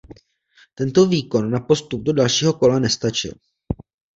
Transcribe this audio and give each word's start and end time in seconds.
Tento 0.79 1.01
výkon 1.13 1.49
na 1.51 1.59
postup 1.61 2.01
do 2.03 2.13
dalšího 2.13 2.53
kola 2.53 2.79
nestačil. 2.79 3.33